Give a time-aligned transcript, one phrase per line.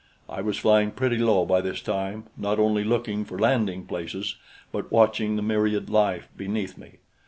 [0.27, 4.35] I was flying pretty low by this time, not only looking for landing places
[4.71, 6.93] but watching the myriad life beneath me.